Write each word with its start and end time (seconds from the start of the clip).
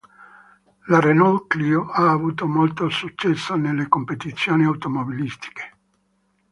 La 0.87 0.99
Renault 0.99 1.45
Clio 1.47 1.87
ha 1.91 2.09
avuto 2.09 2.47
molto 2.47 2.89
successo 2.89 3.53
nelle 3.55 3.87
competizioni 3.87 4.63
automobilistiche. 4.63 5.77